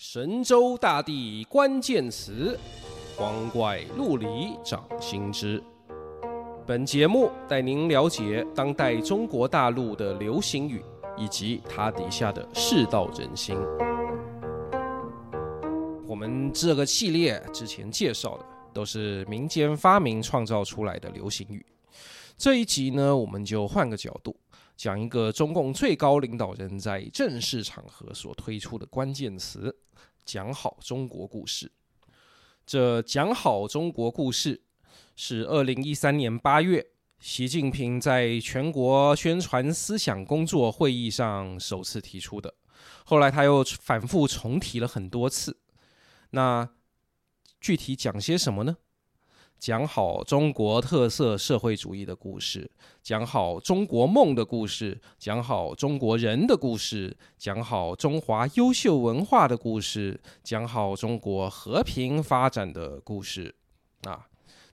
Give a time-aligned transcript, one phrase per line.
[0.00, 2.56] 神州大地关键词，
[3.16, 5.60] 光怪陆离掌心之。
[6.64, 10.84] 本节目带您了解当代中国大陆的流行语，
[11.16, 13.58] 以及它底下的世道人心。
[16.06, 21.66] 我们这个系列之前介绍的都是民间发明创造出来的流行语，
[22.36, 24.36] 这一集呢，我们就换个角度，
[24.78, 29.76] 讲一个中共最高领导人在正式场合所推出的关键词。
[30.24, 31.72] 讲好中国故事，
[32.64, 34.62] 这讲好中国故事
[35.16, 36.86] 是二零一三年八月，
[37.18, 42.54] 习近平在全国宣传思想工作会议上首次提出的。
[43.04, 45.58] 后来他又反复重提了很多次。
[46.30, 46.68] 那
[47.60, 48.76] 具体讲些什么呢？
[49.58, 52.70] 讲好中国特色社会主义的故事，
[53.02, 63.54] 讲好中国梦的故事，讲好中国人的故事，讲好中华优秀文化的故事，讲好中国和平发展的故事。
[64.02, 64.26] 啊，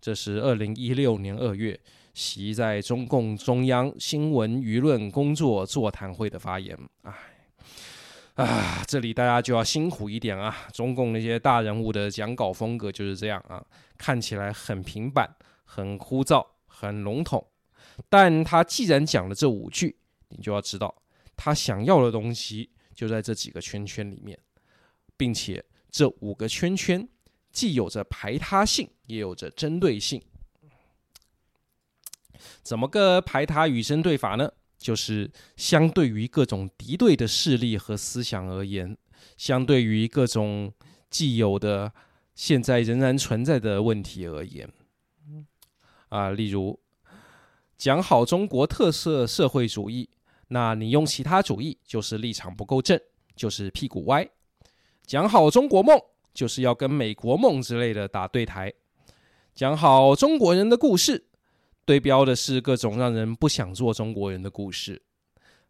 [0.00, 1.78] 这是二零一六年二月
[2.12, 6.76] 习在中共中央新闻舆论工作座谈会的发言。
[7.02, 7.12] 哎，
[8.34, 10.66] 啊，这里大家就要辛苦一点啊！
[10.72, 13.62] 中共那些大人物的讲稿风格就是这样啊。
[13.98, 17.46] 看起来很平板、很枯燥、很笼统，
[18.08, 19.96] 但他既然讲了这五句，
[20.30, 21.02] 你就要知道
[21.36, 24.38] 他想要的东西就在这几个圈圈里面，
[25.16, 27.06] 并且这五个圈圈
[27.52, 30.22] 既有着排他性，也有着针对性。
[32.62, 34.50] 怎么个排他与针对法呢？
[34.82, 38.94] 就是相对于各种敌对的势力和思想而言，
[39.38, 40.72] 相对于各种
[41.08, 41.92] 既有的。
[42.34, 44.66] 现在仍然存在的问题而言，
[46.08, 46.80] 啊，例如
[47.76, 50.08] 讲好中国特色社会主义，
[50.48, 52.98] 那你用其他主义就是立场不够正，
[53.36, 54.24] 就是屁股歪；
[55.06, 56.00] 讲好中国梦，
[56.32, 58.70] 就是要跟美国梦之类的打对台；
[59.54, 61.26] 讲好中国人的故事，
[61.84, 64.96] 对标的是各种让人不想做中国人的故事；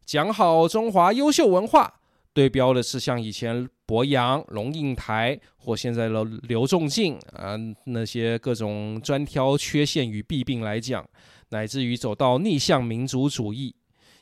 [0.04, 2.00] 讲好中华优秀文化。
[2.34, 11.06] 对标的是像以前博洋、龙应台或现在的刘仲敬啊，那些各种专挑缺陷与弊病来讲，
[11.50, 13.74] 乃至于走到逆向民族主义，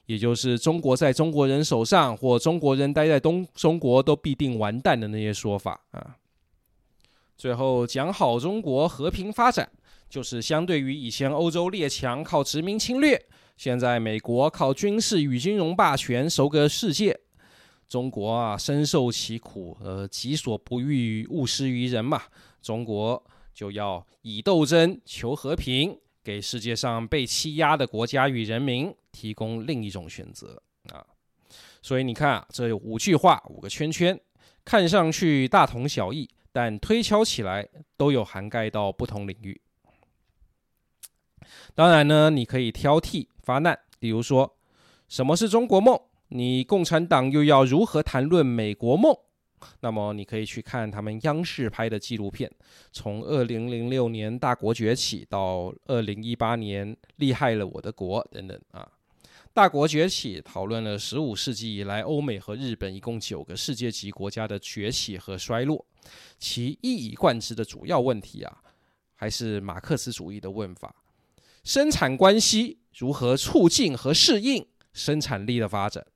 [0.07, 6.17] 也就是中国在中国人手上或中国人待在东中国都必定完蛋的那些说法啊。
[7.41, 9.67] 最后讲好中国和平发展，
[10.11, 13.19] 就是相对于以前欧洲列强靠殖民侵略，
[13.57, 17.19] 现在美国靠军事与金融霸权收割世界。
[17.89, 22.25] 中国啊，深受其苦，呃，己所不欲，勿施于人嘛。
[22.61, 23.25] 中国
[23.55, 30.63] 就要以斗争求和平，给世界上被欺压的国家与人民提供另一种选择
[30.93, 31.03] 啊。
[31.81, 34.21] 所以你看啊，这五句话，五个圈圈，
[34.63, 39.61] 看上去大同小异，但推敲起来都有涵盖到不同领域。
[41.75, 44.57] 当然呢，你可以挑剔发难，比如说，
[45.09, 45.99] 什么是中国梦？
[46.29, 49.17] 你共产党又要如何谈论美国梦？
[49.81, 52.51] 那么你可以去看他们央视拍的纪录片，
[52.93, 58.89] 从二零零六年大国崛起到二零一八年厉害了我的国等等啊。
[59.53, 65.85] 大国崛起讨论了十五世纪以来欧美和日本一共九个世界级国家的崛起和衰落，
[66.39, 68.63] 其一以贯之的主要问题啊，
[69.15, 70.95] 还是马克思主义的问法：
[71.65, 76.07] 生产关系如何促进和适应生产力的发展？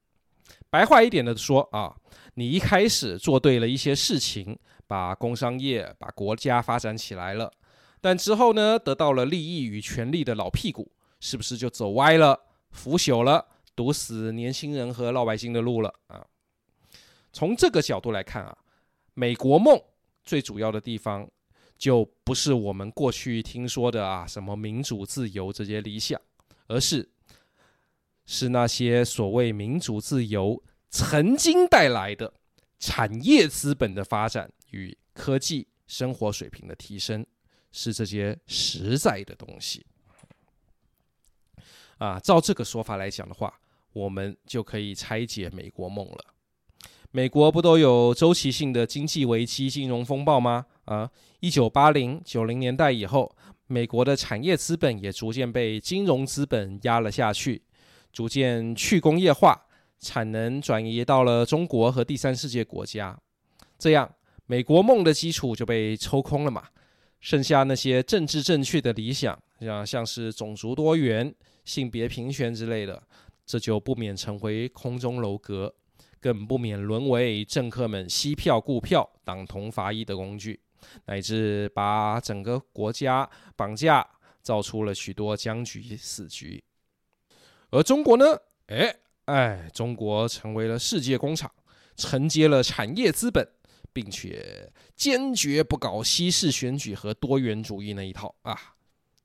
[0.70, 1.96] 白话一点的说啊，
[2.34, 7.52] 你一开始做对了一些事情，把工商业、把国家发展起来了，
[8.00, 10.90] 但之后呢，得到了利益与权力的老屁股，
[11.20, 12.40] 是不是就走歪了、
[12.70, 13.46] 腐朽了，
[13.76, 16.26] 堵死年轻人和老百姓的路了啊？
[17.32, 18.56] 从这个角度来看啊，
[19.14, 19.80] 美国梦
[20.25, 21.28] 最主要的地方，
[21.78, 26.20] 就不是我们过去听说的啊什么民主自由这些理想，
[26.66, 27.08] 而是。
[28.26, 32.32] 是那些所谓民主自由曾经带来的
[32.78, 37.26] 产业资本的发展与科技生活水平的提升，
[37.70, 39.84] 是这些实在的东西。
[41.99, 43.61] 啊，照这个说法来讲的话，
[43.93, 46.33] 我们就可以拆解美国梦了。
[47.16, 50.66] 美国不都有周期性的经济危机、金融风暴吗？
[50.87, 51.08] 啊，
[51.38, 53.32] 一九八零九零年代以后，
[53.69, 57.62] 美国的产业资本也逐渐被金融资本压了下去。
[58.12, 59.64] 逐渐去工业化，
[60.00, 63.16] 产能转移到了中国和第三世界国家，
[63.78, 64.12] 这样
[64.46, 66.64] 美国梦的基础就被抽空了嘛。
[67.20, 71.32] 剩下那些政治正确的理想，像像是种族多元、
[71.64, 73.00] 性别平权之类的，
[73.46, 75.72] 这就不免成为空中楼阁，
[76.25, 80.59] 更不免沦为政客们吸票雇票、党同伐异的工具，
[81.05, 84.09] 乃至把整个国家绑架，
[84.41, 86.65] 造出了许多僵局死局。
[87.69, 88.25] 而中国呢？
[88.69, 91.53] 哎哎，中国成为了世界工厂，
[91.94, 93.47] 承接了产业资本，
[93.93, 98.59] 并且坚决不搞西式选举和多元主义那一套啊！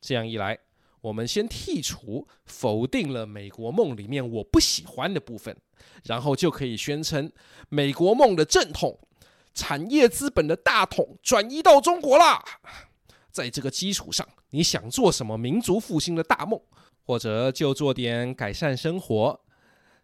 [0.01, 0.59] 这样一来，
[1.01, 5.55] 我们先剔除、否定了美国梦里面我不喜欢的部分，
[6.03, 7.31] 然后就可以宣称
[7.69, 8.99] 美国梦的正统、
[9.53, 12.43] 产业资本的大统转移到中国啦。
[13.31, 16.59] 在这个基础上，你想做什么民族复兴的大梦，
[17.03, 19.39] 或者就做点改善生活、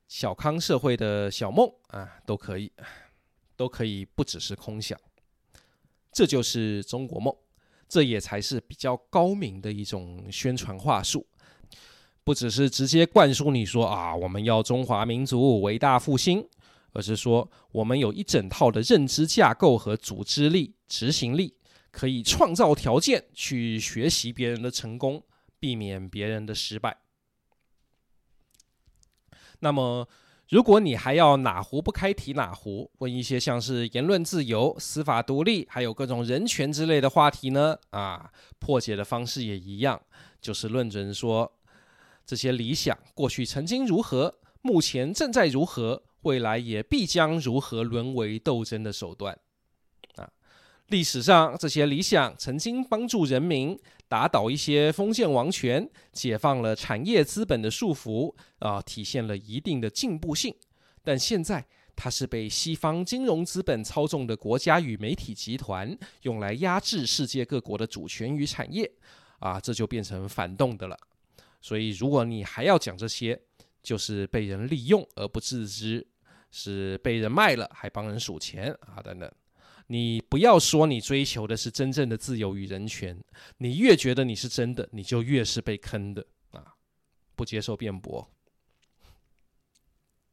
[0.07, 2.71] 小康社会的小梦啊，都可以，
[3.57, 4.97] 都可以，不只是空想。
[6.11, 7.35] 这就是中国梦。
[7.87, 11.25] 这也才是比较高明的一种宣传话术，
[12.23, 16.47] 不只是直接灌输你说啊，我们要中华民族伟大复兴，
[16.93, 21.55] 而是说我们有一整套的认知架构和组织力、执行力，
[21.91, 25.23] 可以创造条件去学习别人的成功，
[25.59, 26.97] 避免别人的失败。
[29.59, 30.07] 那么。
[30.49, 37.75] 如果你还要哪壶不开提哪壶，问一些像是言论自由、司法独立，还有各种人权之类的话题呢？
[37.89, 39.99] 啊，破解的方式也一样，
[40.39, 41.51] 就是论证说
[42.25, 49.35] 这些理想过去曾经如何，目前正在如何，未来也必将如何沦为斗争的手段。
[50.87, 53.77] 历史上这些理想曾经帮助人民。
[54.07, 60.55] 打倒一些封建王权，解放了产业资本的束缚啊，体现了一定的进步性。
[61.03, 61.65] 但现在，
[61.95, 68.89] 它是被西方金融资本操纵的国家与媒体集团用来压制世界各国的主权与产业
[69.39, 70.95] 啊，这就变成反动的了。
[71.59, 73.41] 所以，如果你还要讲这些，
[73.81, 76.05] 就是被人利用而不自知，
[76.51, 79.29] 是被人卖了还帮人数钱啊等等。
[79.87, 83.17] 你不要说你追求的是真正的自由与人权，
[83.57, 86.73] 你越觉得你是真的，你就越是被坑的啊！
[87.35, 88.27] 不接受辩驳。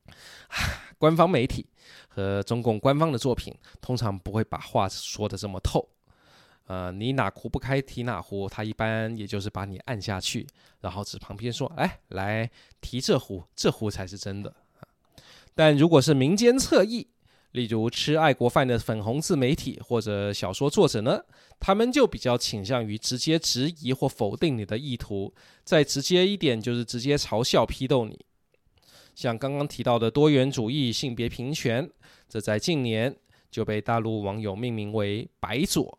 [0.98, 1.66] 官方媒体
[2.08, 5.88] 和中共官方的作品通常不会把话说得这么透。
[6.66, 10.46] 呃，你哪壶不开提哪壶，他一般也就是把你按下去，
[10.80, 12.48] 然后指旁边说：“哎，来
[12.80, 14.54] 提这壶，这壶才是真的。”
[15.54, 17.06] 但如果是民间侧翼，
[17.52, 21.22] 例如吃爱国饭的粉红自媒体或者小说作者呢，
[21.60, 25.32] 他们就比较倾向于直接质疑或否定你的意图，
[25.62, 28.24] 再直接一点就是直接嘲笑批斗你。
[29.14, 31.90] 像刚刚提到的多元主义、性别平权，
[32.26, 33.14] 这在近年
[33.50, 35.98] 就被大陆网友命名为“白左”，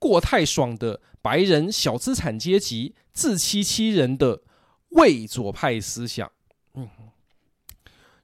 [0.00, 4.40] 过太爽的白人小资产阶级自欺欺人的
[4.92, 6.32] 伪左派思想。
[6.72, 6.88] 嗯。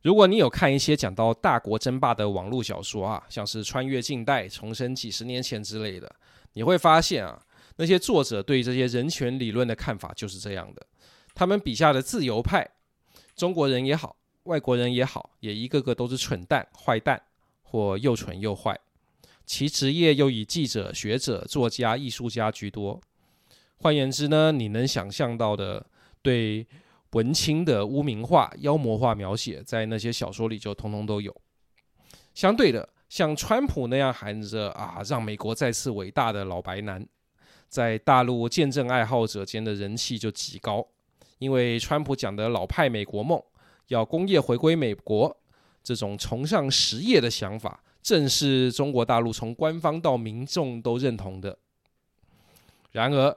[0.03, 6.13] 如果你有看一些讲到大国争霸的网络小说啊，像是穿越近代、重生几十年前之类的，
[6.55, 7.41] 你会发现啊，
[7.77, 10.85] 那些作者对这些人权理论的看法就是这样的。
[11.35, 12.69] 他们笔下的自由派，
[13.37, 17.23] 中国人也好，外国人也好，也一个个都是蠢蛋、坏蛋，
[17.63, 18.77] 或又蠢又坏。
[19.47, 23.01] 其职业又以记者、学者、作家、艺术家居多。
[23.77, 25.87] 换言之呢，你能想象到的
[26.23, 26.67] 对。
[27.13, 31.35] 文青的污名化、妖魔化描写，在那些小说里就通通都有。
[32.35, 37.07] 相对的，像川普那样喊着“啊，让美国再次伟大”的老白男，
[37.69, 40.87] 在大陆见证爱好者间的人气就极高。
[41.39, 43.43] 因为川普讲的老派美国梦，
[43.89, 45.37] 要工业回归美国，
[45.83, 51.59] 这种崇尚实业的想法，正是中国大陆从官方到民众都认同的。
[52.93, 53.37] 然而，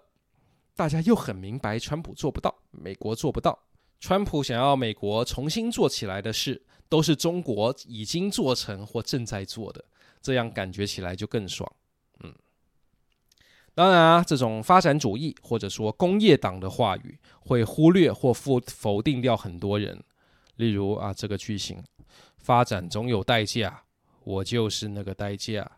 [0.75, 3.57] 大家又很明白，川普做不到，美国做不到。
[3.99, 9.83] 川普想要美国重新做起来的事，都是中国已经做成或正在做的，
[10.21, 11.71] 这样感觉起来就更爽。
[12.19, 12.33] 嗯，
[13.73, 20.03] 当然啊，这种发展主义或者说工业党的话语，会忽略或否否定掉很多人。
[20.57, 21.83] 例如啊，这个句型：
[22.37, 23.83] 发展总有代价，
[24.23, 25.69] 我就是那个代价。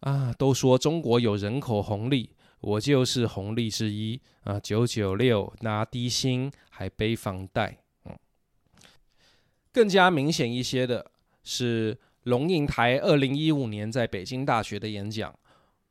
[0.00, 2.30] 啊，都说中国有人口红利。
[2.64, 4.58] 我就是红利之一啊！
[4.58, 8.16] 九九六拿低薪还背房贷，嗯。
[9.70, 11.10] 更加明显一些的
[11.42, 15.38] 是龙应台二零一五年在北京大学的演讲。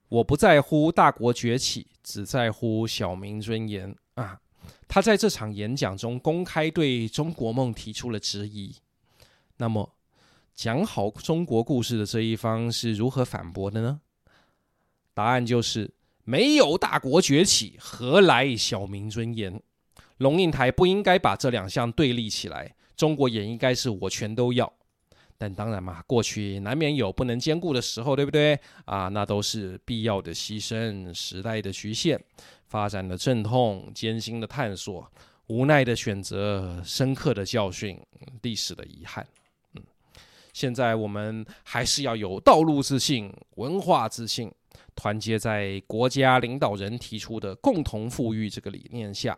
[0.09, 4.39] 我不在乎大国崛起，只在乎小民尊严啊！
[4.87, 8.75] 他在这场演讲中公开对中国梦提出了质疑。
[9.57, 9.93] 那么，
[10.55, 14.01] 讲好中国故事的这一方是如何反驳的呢？
[15.13, 15.93] 答案就是。
[16.23, 19.61] 没有大国崛起，何来小民尊严？
[20.17, 22.73] 龙应台不应该把这两项对立起来。
[22.95, 24.71] 中国也应该是我全都要。
[25.37, 28.57] 但当然嘛，过去难免有不能兼顾的时候，对不对？
[28.85, 32.17] 啊，那都是必要的牺牲，时代的局限，
[32.67, 35.11] 发展的阵痛，艰辛的探索，
[35.47, 37.99] 无奈的选择，深刻的教训，
[38.43, 39.27] 历史的遗憾。
[39.73, 39.81] 嗯，
[40.53, 44.49] 现在我们还是要有道路自信，文化自信，
[44.95, 49.37] 团结在国家领导人提出的共同富裕这个理念下，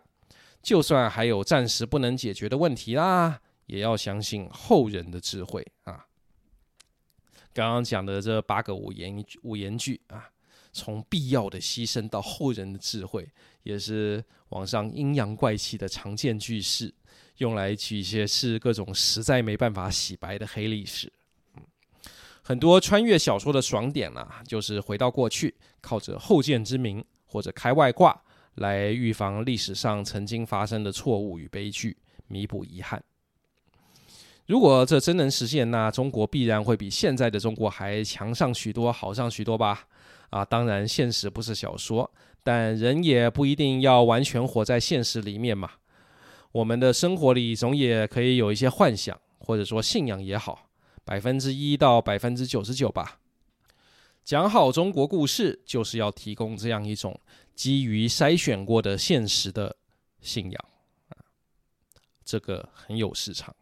[0.61, 3.39] 就算还有暂时不能解决的问题啦。
[3.67, 6.05] 也要相信后人的智慧啊！
[7.51, 10.29] 刚刚讲的这八个五言五言句啊，
[10.71, 13.27] 从必要的牺牲到后人的智慧，
[13.63, 16.93] 也是网上阴阳怪气的常见句式，
[17.37, 21.11] 用来举一些是各种实在没办法洗白的黑历史。
[22.47, 28.15] 很多穿越小说的爽点啊，就是回到过去，靠着后见之明或者开外挂
[28.53, 31.97] 来预防历史上曾经发生的错误与悲剧，
[32.27, 33.03] 弥补遗憾。
[34.45, 39.87] 如果这真能实现，那中国必然会比现在的中国还强上许多，好上许多吧？
[40.29, 42.07] 啊，当然，现实不是小说，
[42.43, 45.71] 但人也不一定要完全活在现实里面嘛。
[46.51, 50.69] 我们的生活里总也可以有一些幻想，或者说信仰也好，
[51.05, 53.21] 百分之一到百分之九十九吧。
[54.23, 57.17] 讲好中国故事，就是要提供这样一种
[57.55, 59.77] 基于筛选过的现实的
[60.19, 60.65] 信仰，
[62.25, 63.55] 这个很有市场。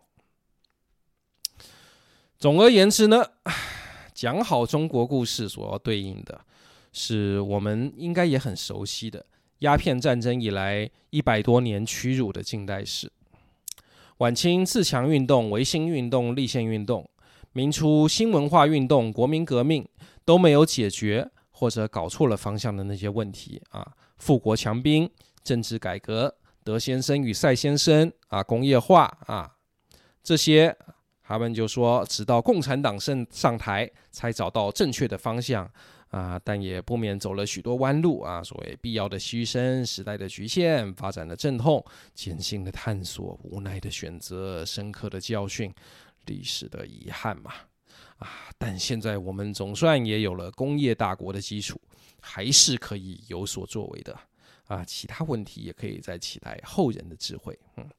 [2.39, 3.25] 总而言之呢，
[4.15, 6.45] 讲好中国故事所要对应的，
[6.93, 9.25] 是我们应该也很熟悉的
[9.59, 13.11] 鸦片战争以来一百多年屈辱的近代史。
[14.19, 17.09] 晚清自强运动、维新运动、立宪运动，
[17.53, 19.87] 明初新文化运动、国民革命
[20.25, 25.09] 都没有解决或者搞错了方向的那些问题啊，富国强兵、
[25.43, 29.55] 政治改革、德先生与赛先生啊、工业化啊
[30.21, 30.75] 这些。
[31.25, 35.67] 他们就说，直到共产党上上台，才找到正确的方向
[36.09, 38.43] 啊，但也不免走了许多弯路啊。
[38.43, 41.83] 所谓必要的牺牲、时代的局限、发展的阵痛、
[42.13, 45.73] 艰辛的探索、无奈的选择、深刻的教训、
[46.25, 47.53] 历史的遗憾嘛
[48.17, 48.29] 啊。
[48.57, 51.79] 但现在我们总算也有了工业大国的基础，
[52.21, 54.17] 还是可以有所作为的
[54.65, 54.83] 啊。
[54.85, 57.89] 其他问题也可以再期待后人的智慧，嗯。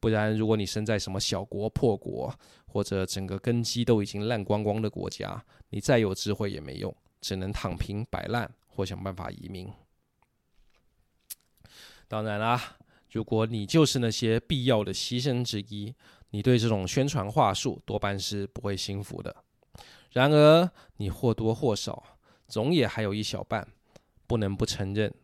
[0.00, 2.36] 不然，如果你身在什么小国破国，
[2.66, 9.72] 或者整个根基都已经烂光光的国家，你再有智慧也没用，只能躺平摆烂或想办法移民。
[12.08, 12.76] 当然啦，
[13.12, 15.94] 如果你就是那些必要的牺牲之一，
[16.32, 19.34] 你对这种宣传话术多半是不会心服的。
[20.10, 22.02] 然而，你或多或少
[22.48, 23.66] 总也还有一小半
[24.26, 25.14] 不能不承认。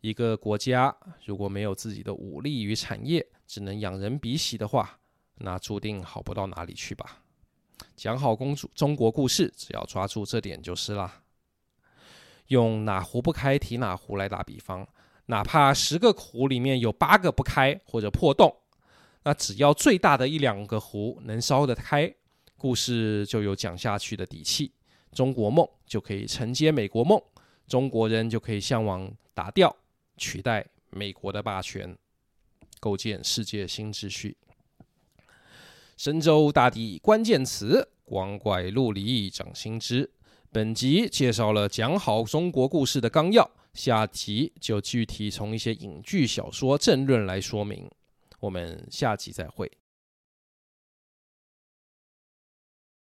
[0.00, 0.94] 一个国家
[1.24, 4.98] 如果没有自己的武力与产业，只能仰人鼻息的话，
[5.36, 7.22] 那注定好不到哪里去吧。
[7.96, 11.22] 讲好公主中国故事，只要抓住这点就是啦。
[12.48, 14.86] 用哪壶不开提哪壶来打比方，
[15.26, 18.54] 哪怕十个壶里面有八个不开或者破洞，
[19.24, 22.14] 那只要最大的一两个壶能烧得开，
[22.56, 24.70] 故事就有讲下去的底气，
[25.12, 27.20] 中国梦就可以承接美国梦，
[27.66, 29.74] 中国人就可以向往打掉。
[30.16, 31.96] 取代美国的霸权，
[32.78, 34.36] 构建世界新秩序。
[35.96, 40.10] 神州大地关键词，光怪陆离掌心之。
[40.52, 47.90] 本集介绍了讲好中国故事的纲要，下集就具体从一些影剧小说政论来说明。
[48.40, 49.70] 我们下期再会。